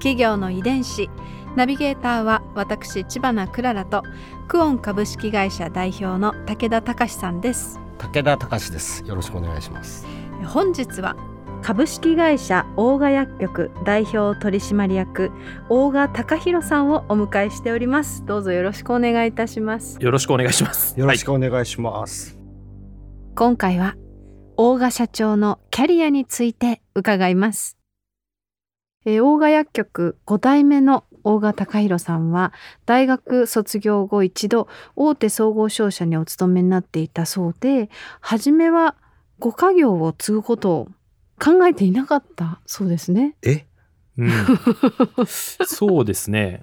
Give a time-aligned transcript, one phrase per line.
[0.00, 1.08] 企業の遺伝子。
[1.56, 4.02] ナビゲーターは私千葉なクララと
[4.48, 7.78] クオン株式会社代表の武田隆さんです。
[7.98, 9.04] 武田隆です。
[9.06, 10.06] よろしくお願いします。
[10.46, 11.16] 本日は
[11.62, 15.30] 株式会社大賀薬局代表取締役
[15.68, 18.24] 大賀隆弘さんをお迎えしております。
[18.24, 19.98] どうぞよろしくお願いいたします。
[20.00, 20.94] よろしくお願いします。
[20.98, 22.38] よろしくお願いします、
[23.34, 23.96] 今回は
[24.56, 27.76] 大賀社長のキャリアについて伺います、
[29.04, 32.52] えー大賀薬局5代目の大賀隆弘さんは
[32.86, 37.90] 大学卒業後一度大手総合商社にお勤めになっていたそうで
[38.20, 38.94] 初めは
[39.38, 40.88] ご家業を継ぐことを
[41.38, 43.36] 考えていなかったそうですね。
[43.42, 43.64] え？
[44.18, 44.30] うん、
[45.66, 46.60] そうですね。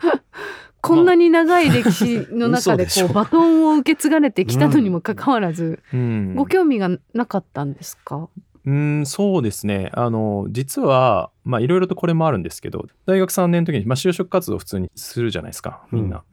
[0.80, 8.30] こんなに長い歴史の中でこうバトンを受け継がれてきたのにもかかわらず、うん、ご興味がなかったんですか？
[8.68, 9.90] うん、そうですね。
[9.94, 16.18] あの実はまあいろいろとこれもあるんですけど、大学3年の時にまあ就職活動を普通にするじゃないですか、みんな。
[16.18, 16.24] うん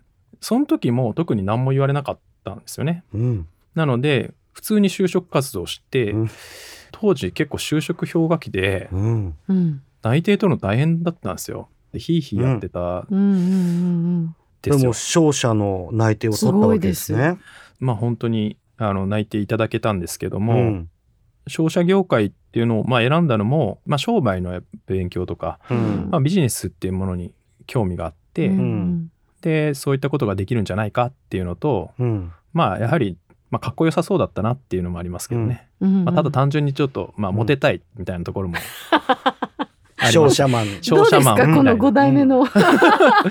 [0.40, 3.02] その時も特に何も言われなかったんですよね。
[3.14, 3.48] うん。
[3.74, 6.30] なので普通に就職活動をして、うん。
[6.92, 8.90] 当時結構就職氷河期で
[10.02, 11.68] 内定取るの大変だったんですよ。
[11.92, 13.02] でヒーヒーやってた。
[13.02, 14.78] ですよ。
[14.80, 17.38] でも商社の内定を取ったわけですね。
[17.80, 20.90] まあ本当にあの内定いただけたんですけどうも、ん
[21.46, 26.08] 商社業界っていうのをまあ選んだのも、まあ、商売の勉強とか、うん。
[26.10, 27.32] まあ、ビジネスっていうものに
[27.66, 28.82] 興味があって、うん。
[29.04, 32.32] んでそういったことができるんじゃないかっていうのとうん。
[32.52, 33.18] まあやはり、
[33.50, 38.56] まあ、かっこよさそうだったなっていうのもありますけどね、まあ、ただ単純にちょっと、まあ、モテたいみたいなところも
[40.10, 40.66] 商社マン。
[40.66, 42.46] どうですか商社マンこの5代目の、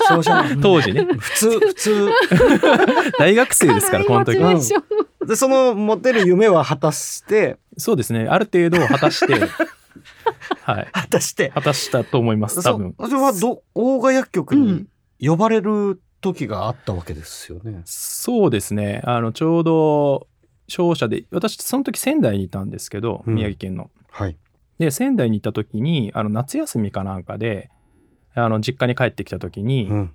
[0.07, 0.61] 商社マン。
[0.61, 1.05] 当時ね。
[1.19, 2.09] 普 通普通。
[3.19, 4.37] 大学生ですからこの時
[5.25, 9.33] でそのモテる夢は果たしてそうですねある程度果たして
[10.61, 14.85] はい果たして果たしたと思います多そ分それはど大賀薬局に
[15.19, 17.81] 呼ばれる時があったわけですよね。
[17.85, 20.27] そうですねあのちょうど
[20.67, 23.91] 商社で私その時仙台にいたんですけどうん宮城県の。
[24.09, 24.37] はい。
[24.79, 27.69] で仙台に行った時にあの夏休みかなんかで
[28.33, 30.13] あの実家に帰ってきた時に、うん。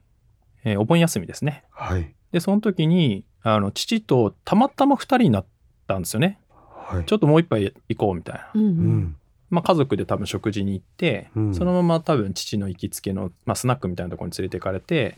[0.65, 1.65] えーお盆休みですね。
[1.71, 2.15] はい。
[2.33, 5.47] でその時にあの父とたまたま2人になっ
[5.87, 6.41] たんですよね。
[6.89, 7.05] はい。
[7.05, 8.51] ちょっともう一杯行こうみたいな。
[8.55, 9.17] うん。
[9.51, 15.17] まあ、家族で多分食事に行って、うんそのまま多分父の行きつけの、まあ、スナックみたいなところに連れて行かれて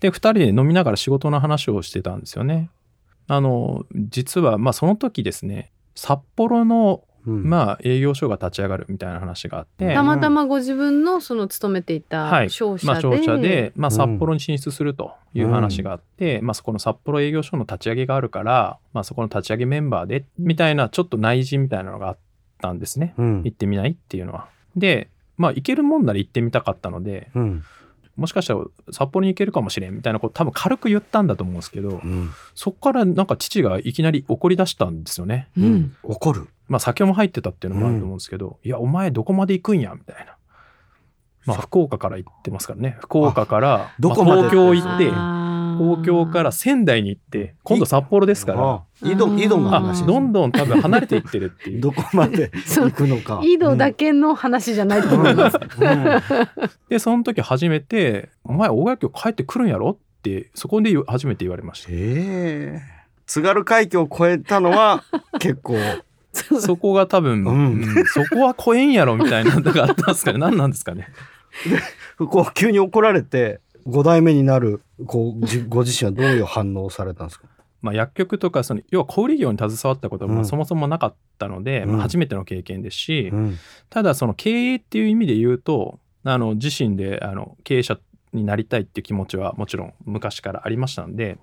[0.00, 2.70] で2人で飲みながら仕事の話をしてたんですよね。
[3.28, 7.44] あの実はまあその時ですね札幌のうん。
[7.44, 12.30] まあ営業所が立ち上がるみたいな話があって、たまたまご自分のその勤めていたはい。
[12.30, 13.92] まあ、商社で、商社で、まあ、うん。
[13.92, 22.18] 札幌に進出するという話があって、まあ、そこの札幌営業所の立ち上げがあるから、まあ、そこの立ち上げメンバーでみたいなちょっと内示みたいなのがあっ
[22.60, 23.14] たんですね。
[23.18, 23.42] うん。
[23.44, 24.48] 行ってみないっていうのは。
[24.76, 27.64] で、まあ、行けるもんなら行ってみたかったので、うん。
[28.16, 32.30] もしかしたら札幌に行けるかもしれんみたいなこと多分軽く言ったんだと思うんですけど、うん。
[32.54, 35.48] そこからなんか父がいきなり怒り出したんですよね。
[35.56, 36.48] うん怒る。
[36.68, 40.36] まあ酒も入ってたっていうのもあると思うんですけど、いや、お前どこまで行くんやみたいな。
[41.44, 42.96] まあ福岡から行ってますからね。
[43.00, 44.16] 福岡から東
[44.50, 45.10] 京行って、
[45.82, 50.04] 東京から仙台に行って、今度札幌ですから、あ井戸、井戸のあ話。
[50.06, 51.80] どんどん多分離れていってるっていう。
[51.80, 53.40] どこまで行くのか。
[53.42, 55.58] 井戸だけの話じゃないと思います、
[56.88, 61.88] で、その時初めて、お前大垣帰ってくるんやろって、そこで初めて言われました。
[61.90, 65.04] ええ津軽海峡を越えたのは
[65.40, 65.78] 結構
[66.32, 70.38] そこが多分、うんうんそこは超えんやろみたいなのがあったんですかね。
[70.38, 71.08] 何なんですかね。
[72.18, 77.46] こう急に怒られて5代目になるこうじ ご自身はどういう反応をされたんですか？
[77.82, 80.44] まあ、薬局とかその要は小売業に携わったこともうん。
[80.44, 81.92] そもそもなかったので、うん。
[81.94, 83.56] まあ、初めての経験ですし、うん。
[83.90, 87.98] ただその経営っていう意味で言うとあの自身であの経営者
[88.32, 91.38] になりたいっていう気持ちはもちろん昔からありましたんで、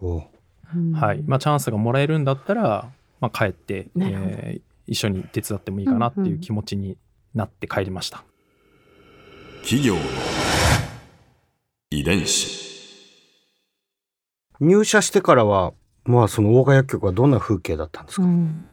[0.94, 1.24] はい。
[1.28, 2.90] まあ、チャンスがもらえるんだったら、
[3.20, 6.98] まあ、帰って、えー一緒に手伝ってもいいかなっていう気持ちに
[7.36, 8.24] なって帰りました。
[9.62, 9.96] 企業
[12.10, 12.70] の遺伝子。
[14.60, 15.74] 入社してからは
[16.04, 18.66] まあその大賀薬局はどんな風景だったんですか、うん。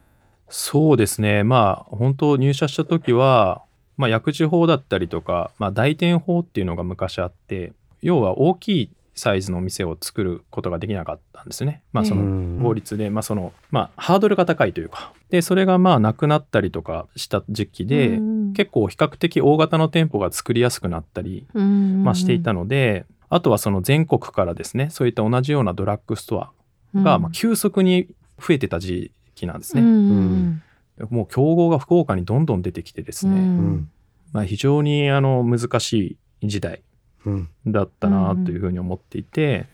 [0.49, 1.43] そうですね。
[1.43, 3.63] まあ本当入社した時は、
[3.95, 11.81] まあ、薬事法だったりとか、まあ、代店法っていうのが昔あって要は大きいサイズの店を作ることができなかったんですね。
[11.91, 15.13] まあその法律で、まあその、まあハードルが高いというか。
[15.29, 18.53] で、それがまあなくなったりとかした時期で、うん。
[18.53, 22.03] 結構比較的大型の店舗が作りやすくなったり、うん。
[22.03, 26.51] まあしていたので、あとはその全国からですね、そういった同じようなドラッグストア
[26.95, 28.07] がまあ急速に
[28.39, 29.81] 増えてた時期なんですね。
[29.81, 30.61] うん。
[31.09, 33.91] もう競合が福岡にどんどん出てきてですね、うん。
[34.31, 36.81] まあ非常にあの難しい時代
[37.25, 37.49] うん。
[37.65, 39.67] だったなというふうに思っていて、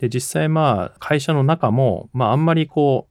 [0.00, 3.08] で実際まあ会社の中も、まあ、あんまりこ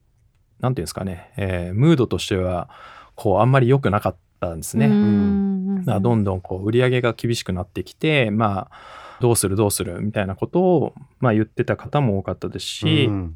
[0.59, 2.69] うなんていうんですかね、えームードとしては
[3.15, 4.87] こうあんまり良くなかったんですね。
[4.87, 5.83] うん。
[5.85, 13.35] まあどんどんこう売り上げが厳しくなってきてまあどうするどうするみたいなことを、まあ、言ってた方も多かったですし、うん。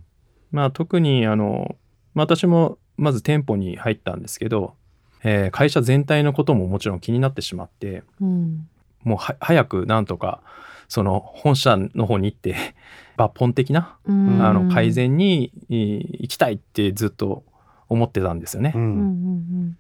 [0.52, 1.76] まあ、特にあの、
[2.14, 4.76] まあ私もまず店舗に入ったんですけど、
[5.24, 8.68] えー会社全体のことももちろん気になってしまってうん。
[9.04, 10.42] もうは早くなんとか
[10.88, 12.56] その本社の方に行って
[13.18, 14.42] 抜本的なうん。
[14.46, 17.44] あの改善にえー行きたいってずっと
[17.88, 18.74] 思ってたんですよね。
[18.76, 19.78] ううんん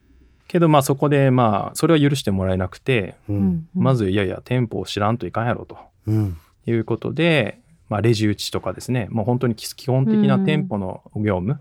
[0.48, 3.68] けどまあそこでまあそれは許してもらえなくて、ううんん。
[3.74, 5.76] まずいやいや店舗を知らんといかんやろと。
[5.76, 7.60] うんいうことで、
[7.90, 9.08] まあ、レジ打ちとかですね。
[9.12, 11.60] もう本当に基基本的な店舗の業務、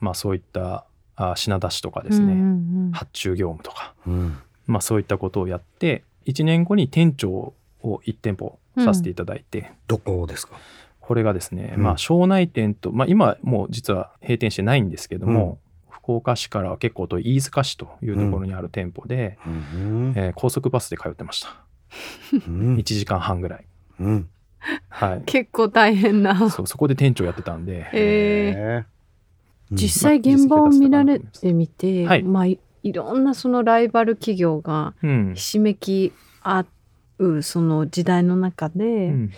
[0.00, 0.84] まあそういった
[1.14, 4.38] あ品出しとかですね、うん発注業務とか、うん。
[4.66, 10.54] まあ、そういったことをやって1年後に店長を1店舗させていただいて、どこですか？
[11.00, 11.82] これがですね、うん。
[11.82, 15.58] まあ庄内店と、まあ、今もう実は閉店してないんですけども、
[15.90, 20.12] 福岡市からは結構遠い飯塚市というところにある店舗で、うん。
[20.16, 21.54] えー高速バスで通ってました
[22.46, 22.76] うん。
[22.76, 23.64] 1時間半ぐらい、
[24.00, 24.28] うん。
[24.88, 26.50] はい、結構大変な。
[26.50, 29.74] そうそこで店長やってたんで、えー。
[29.74, 32.22] 実際現場を見られてみて、はい。
[32.22, 35.34] まあいいろんなそのライバル企業がうん。
[35.34, 36.12] ひしめき
[36.42, 36.66] 合
[37.18, 39.32] うその時代の中で、うん。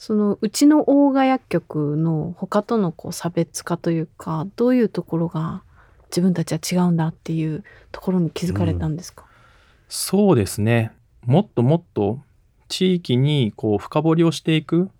[0.00, 5.62] そのうちの大賀薬局の他とのこう差別化というかどういうところが
[6.10, 9.26] 自分たちは違うんだっていうところに気づかれたんですか、
[9.90, 10.92] そうですね
[11.26, 12.20] もっともっと
[12.68, 14.90] 地域にこう深掘りをしていく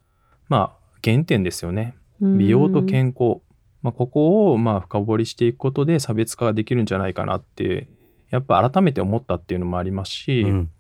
[0.49, 1.95] まあ原点ですよね。
[2.21, 3.41] 美容と健康、
[3.83, 7.89] まあ、ここをまあ深掘りしていくことで差別化ができるんじゃないかなって
[8.29, 10.71] やっぱ改めて思ったっていうのもありますし、うん。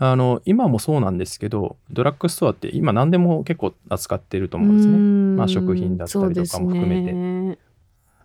[0.00, 4.96] あの今もそうなんですけどドラッグストアって今何でも結構扱ってると思うんですね。
[5.36, 7.58] まあ食品だったりとかも含めて。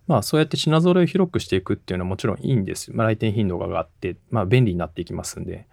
[0.06, 2.92] まあそうやって品揃えを広くしていくっていうのはもちろんいいんです。
[2.94, 5.66] まあ、来店頻度が上がって、まあ便利になっていきますんで。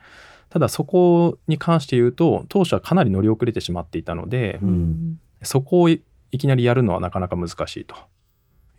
[0.50, 5.20] ただそこに関して言うと当初はかなり乗り遅れてしまっていたので、うん。
[5.42, 6.02] そこをい
[6.32, 7.94] いきなりやるのはなかなか難しいと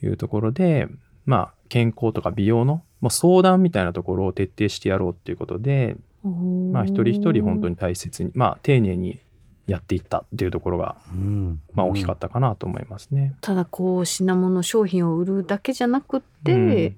[0.03, 0.87] いうところで、
[1.25, 9.19] まあ健康とか美容のもう相談みたいなところを徹底してやろうっていうことで、まあ一人一人本当に大切に、まあ丁寧に
[9.65, 11.61] やっていったっていうところが、うん。
[11.73, 13.33] まあ大きかったかなと思いますね。
[13.41, 16.95] ただこう品物商品を売るだけじゃなくって、うん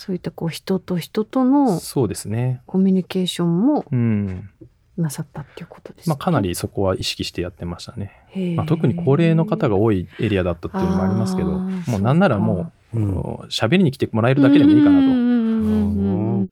[0.00, 2.62] そういったこう人と人とのそうですね。
[2.64, 4.48] コミュニケーションもうん。
[4.96, 6.10] なさったっていうことですね。
[6.10, 8.12] まあかなりそこは意識してやってましたね。
[8.56, 15.06] まあ、特に高齢の方が多いエリアだったっていうのもありますけど、もうなんならもう、うんこう喋りに来てもらえるだけでもいいかなと。
[15.06, 16.48] うんうんうんうんうん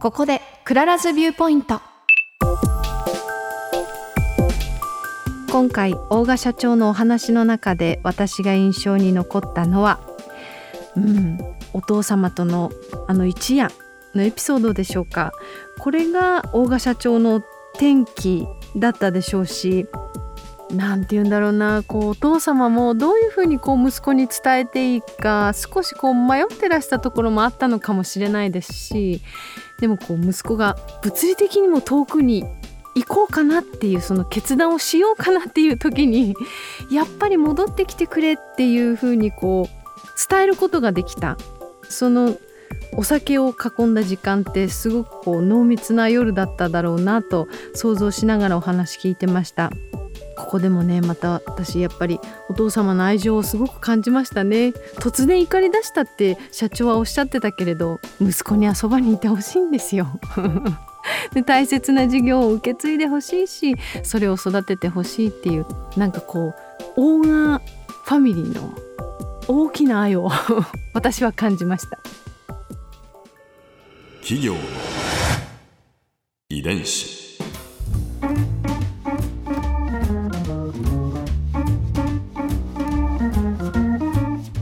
[0.00, 1.80] ここで Clara's Viewpoint
[5.50, 10.00] 今回大賀社長のお話の中で私が印象に残ったのは、
[10.96, 11.38] うん、
[11.72, 12.70] お父様との
[13.08, 13.70] あの一夜
[14.14, 15.32] のエピソードでしょうか。
[15.78, 17.42] これが大賀社長の
[17.74, 19.86] 転機だったでしょうし
[20.70, 21.82] なんて言うんだろうな。
[21.82, 29.20] こうお父様もどういうふうにこう息子に伝えていいか少しこう迷ってらしたところもあったのかもしれないですし
[29.80, 32.44] でもこう息子が物理的にも遠くに
[32.94, 36.34] 行こうかなっていうその決断をしようかなっていう時に
[36.90, 41.36] やっぱり戻ってきてくれっていうふうにこう伝えることができた。
[41.92, 42.36] その
[42.96, 49.70] お酒を囲んだ時間ってすごくこう濃密な夜だっただろうなと想像しながらお話聞いてました。
[50.36, 52.18] ここでもねまた私やっぱり
[52.48, 54.72] お父様の愛情をすごく感じましたね。
[54.98, 60.08] 突然怒り出したって社長はおっしゃってたけれど息子にはそばにいてほしいんですよ。
[61.34, 67.60] で大切な事業を受け継いでほしいしそれを育ててほしいっていうなんかこうオーナー
[68.04, 68.74] ファミリーの
[69.48, 70.30] 大きな愛を
[70.94, 71.98] 私は感じました。
[74.20, 74.60] 企業の
[76.48, 77.22] 遺伝子。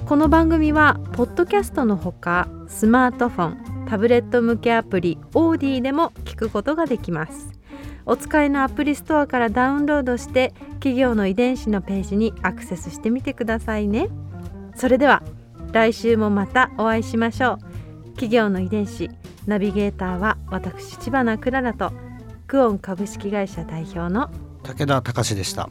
[0.06, 7.52] この番組はポッドキャストのほかスマートフォンタブレット向けアプリオーディでも聞くことができます。
[8.06, 14.08] お使いのアプリストアからダウンロードして企業の遺伝子のページにアクセスしてみてくださいね
[14.74, 15.22] それでは
[15.72, 17.58] 来週もまたお会いしましょう。
[18.10, 19.10] 企業の遺伝子
[19.46, 21.92] ナビゲーターは私千葉なクララと
[22.46, 24.30] クオン株式会社代表の
[24.62, 25.70] 武田隆でした。